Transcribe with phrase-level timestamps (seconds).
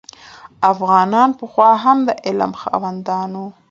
[0.71, 3.47] افغانان پخوا هم د علم خاوندان وو.